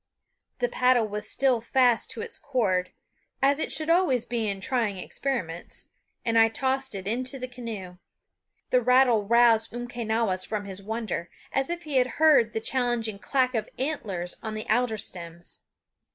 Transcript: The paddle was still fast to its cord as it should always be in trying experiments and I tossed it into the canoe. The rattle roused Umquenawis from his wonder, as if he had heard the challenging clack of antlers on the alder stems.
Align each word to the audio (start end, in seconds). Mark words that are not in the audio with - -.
The 0.57 0.67
paddle 0.67 1.07
was 1.07 1.29
still 1.29 1.61
fast 1.61 2.09
to 2.09 2.21
its 2.21 2.39
cord 2.39 2.91
as 3.39 3.59
it 3.59 3.71
should 3.71 3.87
always 3.91 4.25
be 4.25 4.47
in 4.49 4.59
trying 4.59 4.97
experiments 4.97 5.89
and 6.25 6.39
I 6.39 6.47
tossed 6.49 6.95
it 6.95 7.07
into 7.07 7.37
the 7.37 7.47
canoe. 7.47 7.99
The 8.71 8.81
rattle 8.81 9.23
roused 9.25 9.71
Umquenawis 9.71 10.43
from 10.43 10.65
his 10.65 10.81
wonder, 10.81 11.29
as 11.53 11.69
if 11.69 11.83
he 11.83 11.97
had 11.97 12.17
heard 12.17 12.53
the 12.53 12.59
challenging 12.61 13.19
clack 13.19 13.53
of 13.53 13.69
antlers 13.77 14.33
on 14.41 14.55
the 14.55 14.67
alder 14.71 14.97
stems. 14.97 15.65